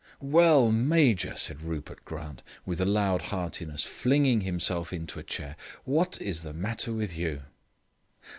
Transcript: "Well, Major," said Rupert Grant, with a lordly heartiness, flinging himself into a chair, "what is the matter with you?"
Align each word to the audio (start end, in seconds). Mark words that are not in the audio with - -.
"Well, 0.23 0.71
Major," 0.71 1.35
said 1.35 1.61
Rupert 1.61 2.03
Grant, 2.05 2.41
with 2.65 2.81
a 2.81 2.85
lordly 2.85 3.27
heartiness, 3.27 3.83
flinging 3.83 4.41
himself 4.41 4.91
into 4.91 5.19
a 5.19 5.23
chair, 5.23 5.55
"what 5.83 6.19
is 6.19 6.41
the 6.41 6.53
matter 6.53 6.91
with 6.91 7.15
you?" 7.15 7.43